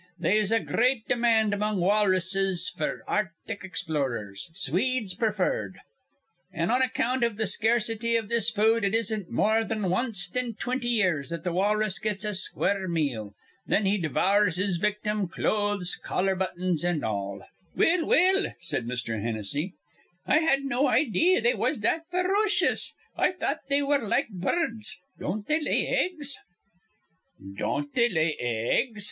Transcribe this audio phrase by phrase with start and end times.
[0.19, 5.77] Theyse a gr reat demand among walruses f'r artic explorers, Swedes preferred;
[6.51, 10.55] an' on account iv th' scarcity iv this food it isn't more than wanst in
[10.55, 13.35] twinty years that th' walrus gets a square meal.
[13.67, 17.43] Thin he devours his victim, clothes, collar buttons, an' all."
[17.75, 19.21] "Well, well," said Mr.
[19.21, 19.75] Hennessy.
[20.25, 22.91] "I had no idee they was that ferocious.
[23.15, 24.95] I thought they were like bur rds.
[25.19, 26.37] Don't they lay eggs?"
[27.55, 28.99] "Don't they lay eggs?"